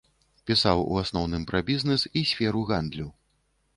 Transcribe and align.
Пісаў 0.49 0.79
у 0.95 0.97
асноўным 1.01 1.45
пра 1.51 1.61
бізнэс 1.69 2.07
і 2.23 2.27
сферу 2.33 2.67
гандлю. 2.71 3.07